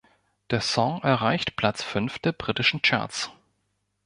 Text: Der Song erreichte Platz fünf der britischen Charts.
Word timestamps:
Der 0.49 0.61
Song 0.61 1.03
erreichte 1.03 1.51
Platz 1.51 1.83
fünf 1.83 2.17
der 2.17 2.31
britischen 2.31 2.81
Charts. 2.81 3.29